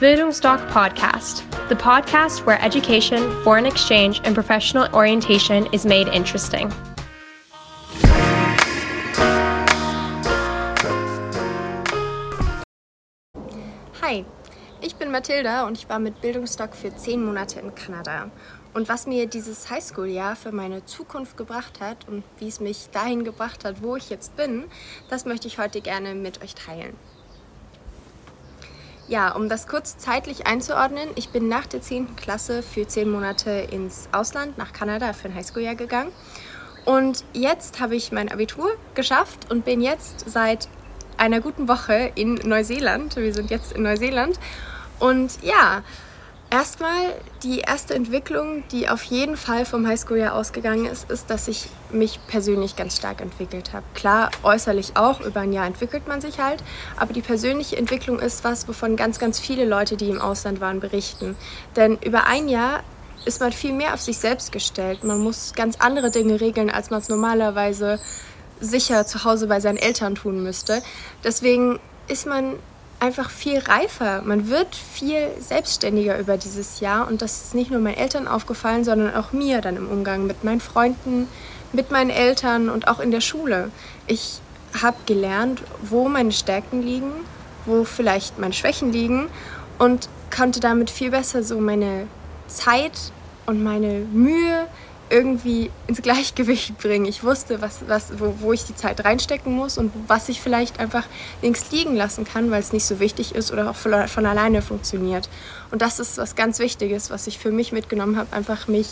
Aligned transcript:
Bildungsdoc 0.00 0.60
Podcast, 0.70 1.42
the 1.68 1.74
podcast 1.74 2.46
where 2.46 2.56
education, 2.62 3.18
foreign 3.42 3.66
exchange, 3.66 4.20
and 4.22 4.32
professional 4.32 4.86
orientation 4.94 5.66
is 5.72 5.84
made 5.84 6.06
interesting. 6.06 6.70
Hi, 14.00 14.24
ich 14.80 14.94
bin 14.94 15.10
Mathilda 15.10 15.66
und 15.66 15.76
ich 15.76 15.88
war 15.88 15.98
mit 15.98 16.20
Bildungsdoc 16.20 16.76
für 16.76 16.94
zehn 16.94 17.24
Monate 17.24 17.58
in 17.58 17.74
Kanada. 17.74 18.30
Und 18.74 18.88
was 18.88 19.08
mir 19.08 19.26
dieses 19.26 19.68
Highschool-Jahr 19.68 20.36
für 20.36 20.52
meine 20.52 20.84
Zukunft 20.84 21.36
gebracht 21.36 21.80
hat 21.80 22.06
und 22.06 22.22
wie 22.38 22.46
es 22.46 22.60
mich 22.60 22.88
dahin 22.92 23.24
gebracht 23.24 23.64
hat, 23.64 23.82
wo 23.82 23.96
ich 23.96 24.10
jetzt 24.10 24.36
bin, 24.36 24.66
das 25.10 25.24
möchte 25.24 25.48
ich 25.48 25.58
heute 25.58 25.80
gerne 25.80 26.14
mit 26.14 26.40
euch 26.40 26.54
teilen. 26.54 26.96
Ja, 29.08 29.34
um 29.34 29.48
das 29.48 29.66
kurz 29.66 29.96
zeitlich 29.96 30.46
einzuordnen, 30.46 31.08
ich 31.14 31.30
bin 31.30 31.48
nach 31.48 31.66
der 31.66 31.80
10. 31.80 32.14
Klasse 32.16 32.62
für 32.62 32.86
10 32.86 33.10
Monate 33.10 33.50
ins 33.50 34.06
Ausland, 34.12 34.58
nach 34.58 34.74
Kanada 34.74 35.14
für 35.14 35.28
ein 35.28 35.34
Highschool-Jahr 35.34 35.76
gegangen. 35.76 36.12
Und 36.84 37.24
jetzt 37.32 37.80
habe 37.80 37.96
ich 37.96 38.12
mein 38.12 38.30
Abitur 38.30 38.70
geschafft 38.94 39.50
und 39.50 39.64
bin 39.64 39.80
jetzt 39.80 40.28
seit 40.28 40.68
einer 41.16 41.40
guten 41.40 41.68
Woche 41.68 42.12
in 42.16 42.34
Neuseeland. 42.34 43.16
Wir 43.16 43.32
sind 43.32 43.50
jetzt 43.50 43.72
in 43.72 43.82
Neuseeland. 43.82 44.38
Und 44.98 45.42
ja, 45.42 45.82
Erstmal 46.50 47.14
die 47.42 47.58
erste 47.58 47.94
Entwicklung, 47.94 48.62
die 48.72 48.88
auf 48.88 49.02
jeden 49.02 49.36
Fall 49.36 49.66
vom 49.66 49.86
Highschool-Jahr 49.86 50.34
ausgegangen 50.34 50.86
ist, 50.86 51.10
ist, 51.10 51.28
dass 51.28 51.46
ich 51.46 51.68
mich 51.92 52.20
persönlich 52.26 52.74
ganz 52.74 52.96
stark 52.96 53.20
entwickelt 53.20 53.74
habe. 53.74 53.84
Klar, 53.94 54.30
äußerlich 54.42 54.96
auch, 54.96 55.20
über 55.20 55.40
ein 55.40 55.52
Jahr 55.52 55.66
entwickelt 55.66 56.08
man 56.08 56.22
sich 56.22 56.38
halt, 56.38 56.64
aber 56.96 57.12
die 57.12 57.20
persönliche 57.20 57.76
Entwicklung 57.76 58.18
ist 58.18 58.44
was, 58.44 58.66
wovon 58.66 58.96
ganz, 58.96 59.18
ganz 59.18 59.38
viele 59.38 59.66
Leute, 59.66 59.98
die 59.98 60.08
im 60.08 60.22
Ausland 60.22 60.58
waren, 60.62 60.80
berichten. 60.80 61.36
Denn 61.76 61.98
über 62.02 62.24
ein 62.24 62.48
Jahr 62.48 62.82
ist 63.26 63.40
man 63.40 63.52
viel 63.52 63.74
mehr 63.74 63.92
auf 63.92 64.00
sich 64.00 64.16
selbst 64.16 64.50
gestellt. 64.50 65.04
Man 65.04 65.18
muss 65.18 65.52
ganz 65.52 65.76
andere 65.80 66.10
Dinge 66.10 66.40
regeln, 66.40 66.70
als 66.70 66.88
man 66.88 67.00
es 67.00 67.10
normalerweise 67.10 68.00
sicher 68.58 69.06
zu 69.06 69.24
Hause 69.24 69.48
bei 69.48 69.60
seinen 69.60 69.76
Eltern 69.76 70.14
tun 70.14 70.42
müsste. 70.42 70.82
Deswegen 71.22 71.78
ist 72.08 72.26
man 72.26 72.54
einfach 73.00 73.30
viel 73.30 73.58
reifer. 73.58 74.22
Man 74.22 74.48
wird 74.48 74.74
viel 74.74 75.30
selbstständiger 75.38 76.18
über 76.18 76.36
dieses 76.36 76.80
Jahr 76.80 77.08
und 77.08 77.22
das 77.22 77.44
ist 77.44 77.54
nicht 77.54 77.70
nur 77.70 77.80
meinen 77.80 77.96
Eltern 77.96 78.26
aufgefallen, 78.26 78.84
sondern 78.84 79.14
auch 79.14 79.32
mir 79.32 79.60
dann 79.60 79.76
im 79.76 79.88
Umgang 79.88 80.26
mit 80.26 80.44
meinen 80.44 80.60
Freunden, 80.60 81.28
mit 81.72 81.90
meinen 81.90 82.10
Eltern 82.10 82.68
und 82.68 82.88
auch 82.88 83.00
in 83.00 83.10
der 83.10 83.20
Schule. 83.20 83.70
Ich 84.06 84.40
habe 84.82 84.96
gelernt, 85.06 85.62
wo 85.82 86.08
meine 86.08 86.32
Stärken 86.32 86.82
liegen, 86.82 87.12
wo 87.66 87.84
vielleicht 87.84 88.38
meine 88.38 88.54
Schwächen 88.54 88.92
liegen 88.92 89.28
und 89.78 90.08
konnte 90.34 90.60
damit 90.60 90.90
viel 90.90 91.10
besser 91.10 91.42
so 91.42 91.58
meine 91.58 92.06
Zeit 92.48 93.12
und 93.46 93.62
meine 93.62 94.00
Mühe 94.12 94.66
irgendwie 95.10 95.70
ins 95.86 96.02
Gleichgewicht 96.02 96.78
bringen. 96.78 97.06
Ich 97.06 97.24
wusste, 97.24 97.60
was, 97.60 97.80
was, 97.86 98.18
wo, 98.18 98.34
wo 98.40 98.52
ich 98.52 98.64
die 98.64 98.74
Zeit 98.74 99.04
reinstecken 99.04 99.52
muss 99.52 99.78
und 99.78 99.92
was 100.06 100.28
ich 100.28 100.40
vielleicht 100.40 100.80
einfach 100.80 101.04
links 101.42 101.70
liegen 101.70 101.94
lassen 101.96 102.24
kann, 102.24 102.50
weil 102.50 102.60
es 102.60 102.72
nicht 102.72 102.84
so 102.84 103.00
wichtig 103.00 103.34
ist 103.34 103.52
oder 103.52 103.70
auch 103.70 103.76
von, 103.76 103.94
alleine 103.94 104.62
funktioniert. 104.62 105.28
Und 105.70 105.82
das 105.82 105.98
ist 105.98 106.18
was 106.18 106.36
ganz 106.36 106.58
Wichtiges, 106.58 107.10
was 107.10 107.26
ich 107.26 107.38
für 107.38 107.50
mich 107.50 107.72
mitgenommen 107.72 108.16
habe, 108.16 108.32
einfach 108.32 108.68
mich 108.68 108.88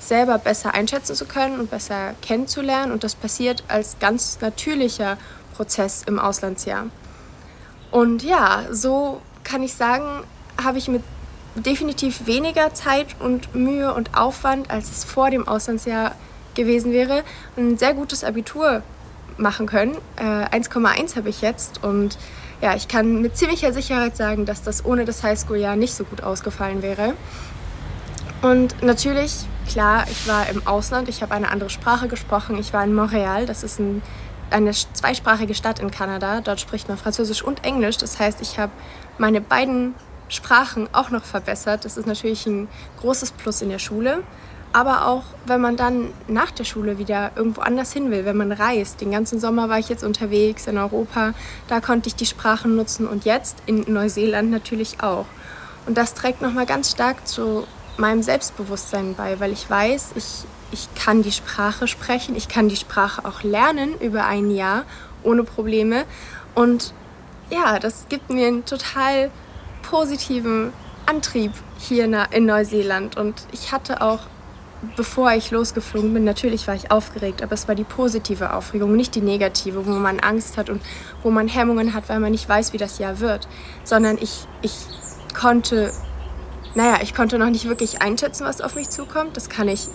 selber 0.00 0.38
besser 0.38 0.74
einschätzen 0.74 1.14
zu 1.14 1.26
können 1.26 1.60
und 1.60 1.70
besser 1.70 2.14
kennenzulernen. 2.22 2.92
Und 2.92 3.04
das 3.04 3.14
passiert 3.14 3.64
als 3.68 3.98
ganz 3.98 4.40
natürlicher 4.40 5.18
Prozess 5.56 6.02
im 6.06 6.18
Auslandsjahr. 6.18 6.86
Und 7.90 8.22
ja, 8.22 8.66
so 8.70 9.20
kann 9.44 9.62
ich 9.62 9.74
sagen, 9.74 10.24
habe 10.62 10.78
ich 10.78 10.88
mit 10.88 11.02
definitiv 11.60 12.26
weniger 12.26 12.74
Zeit 12.74 13.16
und 13.20 13.54
Mühe 13.54 13.92
und 13.94 14.16
Aufwand, 14.16 14.70
als 14.70 14.90
es 14.90 15.04
vor 15.04 15.30
dem 15.30 15.46
Auslandsjahr 15.46 16.14
gewesen 16.54 16.92
wäre, 16.92 17.22
ein 17.56 17.78
sehr 17.78 17.94
gutes 17.94 18.24
Abitur 18.24 18.82
machen 19.36 19.66
können. 19.66 19.96
Äh, 20.16 20.22
1,1 20.22 21.16
habe 21.16 21.28
ich 21.28 21.40
jetzt 21.40 21.82
und 21.84 22.18
ja, 22.60 22.74
ich 22.74 22.88
kann 22.88 23.22
mit 23.22 23.36
ziemlicher 23.36 23.72
Sicherheit 23.72 24.16
sagen, 24.16 24.44
dass 24.44 24.62
das 24.62 24.84
ohne 24.84 25.04
das 25.04 25.22
Highschool-Jahr 25.22 25.76
nicht 25.76 25.94
so 25.94 26.04
gut 26.04 26.22
ausgefallen 26.22 26.82
wäre. 26.82 27.14
Und 28.42 28.82
natürlich, 28.82 29.46
klar, 29.68 30.04
ich 30.10 30.26
war 30.26 30.48
im 30.48 30.66
Ausland, 30.66 31.08
ich 31.08 31.22
habe 31.22 31.34
eine 31.34 31.50
andere 31.50 31.70
Sprache 31.70 32.08
gesprochen. 32.08 32.58
Ich 32.58 32.72
war 32.72 32.82
in 32.82 32.94
Montreal, 32.94 33.46
das 33.46 33.62
ist 33.62 33.78
ein, 33.78 34.02
eine 34.50 34.72
zweisprachige 34.72 35.54
Stadt 35.54 35.78
in 35.78 35.90
Kanada. 35.90 36.40
Dort 36.40 36.60
spricht 36.60 36.88
man 36.88 36.98
Französisch 36.98 37.42
und 37.42 37.64
Englisch. 37.64 37.96
Das 37.98 38.18
heißt, 38.18 38.40
ich 38.40 38.58
habe 38.58 38.72
meine 39.18 39.40
beiden 39.40 39.94
Sprachen 40.28 40.88
auch 40.92 41.10
noch 41.10 41.24
verbessert. 41.24 41.84
Das 41.84 41.96
ist 41.96 42.06
natürlich 42.06 42.46
ein 42.46 42.68
großes 43.00 43.32
Plus 43.32 43.62
in 43.62 43.68
der 43.70 43.78
Schule. 43.78 44.22
Aber 44.72 45.06
auch, 45.06 45.24
wenn 45.46 45.60
man 45.60 45.76
dann 45.76 46.12
nach 46.26 46.50
der 46.50 46.64
Schule 46.64 46.98
wieder 46.98 47.32
irgendwo 47.36 47.62
anders 47.62 47.92
hin 47.92 48.10
will, 48.10 48.24
wenn 48.26 48.36
man 48.36 48.52
reist. 48.52 49.00
Den 49.00 49.10
ganzen 49.10 49.40
Sommer 49.40 49.68
war 49.68 49.78
ich 49.78 49.88
jetzt 49.88 50.04
unterwegs 50.04 50.66
in 50.66 50.76
Europa, 50.76 51.32
da 51.68 51.80
konnte 51.80 52.08
ich 52.08 52.14
die 52.14 52.26
Sprachen 52.26 52.76
nutzen 52.76 53.06
und 53.06 53.24
jetzt 53.24 53.56
in 53.64 53.84
Neuseeland 53.90 54.50
natürlich 54.50 55.02
auch. 55.02 55.24
Und 55.86 55.96
das 55.96 56.12
trägt 56.12 56.42
nochmal 56.42 56.66
ganz 56.66 56.90
stark 56.90 57.26
zu 57.26 57.66
meinem 57.96 58.22
Selbstbewusstsein 58.22 59.14
bei, 59.14 59.40
weil 59.40 59.52
ich 59.52 59.68
weiß, 59.68 60.10
ich, 60.16 60.44
ich 60.70 60.88
kann 60.94 61.22
die 61.22 61.32
Sprache 61.32 61.88
sprechen, 61.88 62.36
ich 62.36 62.48
kann 62.48 62.68
die 62.68 62.76
Sprache 62.76 63.24
auch 63.24 63.42
lernen 63.42 63.98
über 64.00 64.26
ein 64.26 64.50
Jahr 64.50 64.84
ohne 65.22 65.44
Probleme. 65.44 66.04
Und 66.54 66.92
ja, 67.50 67.78
das 67.78 68.06
gibt 68.10 68.28
mir 68.28 68.48
ein 68.48 68.66
total 68.66 69.30
positiven 69.88 70.72
Antrieb 71.06 71.52
hier 71.78 72.04
in 72.04 72.46
Neuseeland. 72.46 73.16
Und 73.16 73.34
ich 73.52 73.72
hatte 73.72 74.02
auch, 74.02 74.20
bevor 74.96 75.32
ich 75.32 75.50
losgeflogen 75.50 76.12
bin, 76.12 76.24
natürlich 76.24 76.68
war 76.68 76.74
ich 76.74 76.90
aufgeregt, 76.90 77.42
aber 77.42 77.54
es 77.54 77.66
war 77.68 77.74
die 77.74 77.84
positive 77.84 78.52
Aufregung, 78.52 78.94
nicht 78.94 79.14
die 79.14 79.22
negative, 79.22 79.86
wo 79.86 79.92
man 79.92 80.20
Angst 80.20 80.56
hat 80.56 80.68
und 80.68 80.82
wo 81.22 81.30
man 81.30 81.48
Hemmungen 81.48 81.94
hat, 81.94 82.08
weil 82.08 82.20
man 82.20 82.32
nicht 82.32 82.48
weiß, 82.48 82.72
wie 82.72 82.78
das 82.78 82.98
Jahr 82.98 83.20
wird. 83.20 83.48
Sondern 83.84 84.18
ich, 84.20 84.46
ich 84.60 84.74
konnte, 85.34 85.92
naja, 86.74 86.98
ich 87.02 87.14
konnte 87.14 87.38
noch 87.38 87.50
nicht 87.50 87.68
wirklich 87.68 88.02
einschätzen, 88.02 88.44
was 88.44 88.60
auf 88.60 88.74
mich 88.74 88.90
zukommt. 88.90 89.36
Das 89.36 89.48
kann 89.48 89.68
ich 89.68 89.88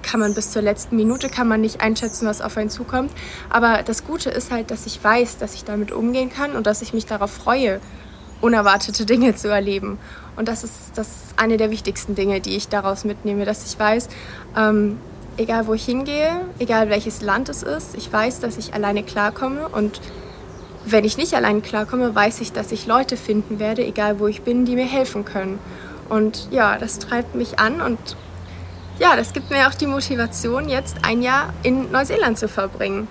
kann 0.00 0.20
man 0.20 0.32
bis 0.32 0.52
zur 0.52 0.62
letzten 0.62 0.96
Minute 0.96 1.28
kann 1.28 1.48
man 1.48 1.60
nicht 1.60 1.82
einschätzen, 1.82 2.26
was 2.26 2.40
auf 2.40 2.56
einen 2.56 2.70
zukommt. 2.70 3.12
Aber 3.50 3.82
das 3.82 4.04
Gute 4.04 4.30
ist 4.30 4.50
halt, 4.50 4.70
dass 4.70 4.86
ich 4.86 5.02
weiß, 5.02 5.36
dass 5.36 5.54
ich 5.54 5.64
damit 5.64 5.92
umgehen 5.92 6.30
kann 6.30 6.52
und 6.52 6.66
dass 6.66 6.80
ich 6.80 6.94
mich 6.94 7.04
darauf 7.04 7.30
freue, 7.30 7.80
unerwartete 8.40 9.04
Dinge 9.06 9.34
zu 9.34 9.48
erleben. 9.48 9.98
Und 10.36 10.48
das 10.48 10.64
ist, 10.64 10.96
das 10.96 11.08
ist 11.08 11.34
eine 11.36 11.56
der 11.56 11.70
wichtigsten 11.70 12.14
Dinge, 12.14 12.40
die 12.40 12.56
ich 12.56 12.68
daraus 12.68 13.04
mitnehme, 13.04 13.44
dass 13.44 13.66
ich 13.66 13.78
weiß, 13.78 14.08
ähm, 14.56 14.98
egal 15.36 15.66
wo 15.66 15.74
ich 15.74 15.84
hingehe, 15.84 16.40
egal 16.58 16.90
welches 16.90 17.22
Land 17.22 17.48
es 17.48 17.62
ist, 17.62 17.96
ich 17.96 18.12
weiß, 18.12 18.40
dass 18.40 18.56
ich 18.56 18.74
alleine 18.74 19.02
klarkomme 19.02 19.68
und 19.68 20.00
wenn 20.84 21.04
ich 21.04 21.16
nicht 21.16 21.34
alleine 21.34 21.60
klarkomme, 21.60 22.14
weiß 22.14 22.40
ich, 22.40 22.52
dass 22.52 22.72
ich 22.72 22.86
Leute 22.86 23.16
finden 23.16 23.58
werde, 23.58 23.84
egal 23.84 24.20
wo 24.20 24.26
ich 24.26 24.42
bin, 24.42 24.64
die 24.64 24.74
mir 24.74 24.86
helfen 24.86 25.24
können. 25.24 25.58
Und 26.08 26.48
ja, 26.50 26.78
das 26.78 26.98
treibt 26.98 27.34
mich 27.34 27.58
an 27.58 27.80
und 27.80 27.98
ja, 28.98 29.14
das 29.14 29.32
gibt 29.32 29.50
mir 29.50 29.68
auch 29.68 29.74
die 29.74 29.86
Motivation, 29.86 30.68
jetzt 30.68 30.96
ein 31.02 31.22
Jahr 31.22 31.52
in 31.62 31.92
Neuseeland 31.92 32.38
zu 32.38 32.48
verbringen. 32.48 33.06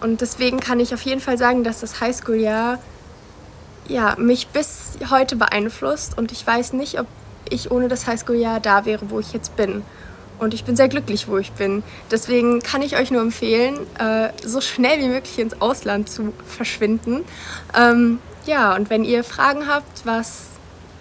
Und 0.00 0.20
deswegen 0.20 0.60
kann 0.60 0.78
ich 0.78 0.92
auf 0.94 1.02
jeden 1.02 1.20
Fall 1.20 1.38
sagen, 1.38 1.64
dass 1.64 1.80
das 1.80 2.00
Highschool-Jahr 2.00 2.78
ja, 3.88 4.16
mich 4.18 4.48
bis 4.48 4.98
heute 5.10 5.36
beeinflusst 5.36 6.16
und 6.16 6.32
ich 6.32 6.46
weiß 6.46 6.72
nicht, 6.72 6.98
ob 7.00 7.06
ich 7.48 7.70
ohne 7.70 7.88
das 7.88 8.06
Highschool-Jahr 8.06 8.60
da 8.60 8.84
wäre, 8.84 9.10
wo 9.10 9.20
ich 9.20 9.32
jetzt 9.32 9.56
bin. 9.56 9.82
Und 10.38 10.52
ich 10.52 10.64
bin 10.64 10.76
sehr 10.76 10.88
glücklich, 10.88 11.28
wo 11.28 11.38
ich 11.38 11.52
bin. 11.52 11.82
Deswegen 12.10 12.60
kann 12.60 12.82
ich 12.82 12.96
euch 12.96 13.10
nur 13.10 13.22
empfehlen, 13.22 13.78
äh, 13.98 14.28
so 14.44 14.60
schnell 14.60 14.98
wie 15.00 15.08
möglich 15.08 15.38
ins 15.38 15.60
Ausland 15.62 16.10
zu 16.10 16.34
verschwinden. 16.46 17.24
Ähm, 17.74 18.18
ja, 18.44 18.74
und 18.74 18.90
wenn 18.90 19.04
ihr 19.04 19.24
Fragen 19.24 19.66
habt, 19.66 20.04
was 20.04 20.48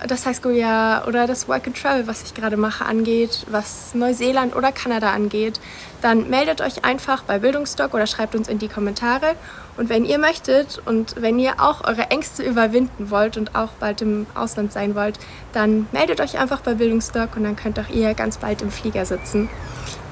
das 0.07 0.25
Highschool-Jahr 0.25 1.07
oder 1.07 1.27
das 1.27 1.47
Work 1.47 1.67
and 1.67 1.81
Travel, 1.81 2.07
was 2.07 2.23
ich 2.23 2.33
gerade 2.33 2.57
mache, 2.57 2.85
angeht, 2.85 3.45
was 3.49 3.95
Neuseeland 3.95 4.55
oder 4.55 4.71
Kanada 4.71 5.11
angeht, 5.11 5.59
dann 6.01 6.29
meldet 6.29 6.61
euch 6.61 6.83
einfach 6.83 7.23
bei 7.23 7.39
Bildungsdoc 7.39 7.93
oder 7.93 8.07
schreibt 8.07 8.35
uns 8.35 8.47
in 8.47 8.59
die 8.59 8.67
Kommentare. 8.67 9.35
Und 9.77 9.89
wenn 9.89 10.05
ihr 10.05 10.17
möchtet 10.17 10.81
und 10.85 11.15
wenn 11.21 11.39
ihr 11.39 11.55
auch 11.59 11.83
eure 11.83 12.09
Ängste 12.11 12.43
überwinden 12.43 13.09
wollt 13.09 13.37
und 13.37 13.55
auch 13.55 13.71
bald 13.79 14.01
im 14.01 14.25
Ausland 14.35 14.71
sein 14.71 14.95
wollt, 14.95 15.19
dann 15.53 15.87
meldet 15.91 16.21
euch 16.21 16.37
einfach 16.37 16.61
bei 16.61 16.75
Bildungsdoc 16.75 17.35
und 17.35 17.43
dann 17.43 17.55
könnt 17.55 17.79
auch 17.79 17.89
ihr 17.89 18.13
ganz 18.13 18.37
bald 18.37 18.61
im 18.61 18.71
Flieger 18.71 19.05
sitzen. 19.05 19.49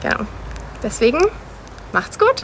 Genau. 0.02 0.26
Deswegen 0.82 1.20
macht's 1.94 2.20
gut! 2.20 2.44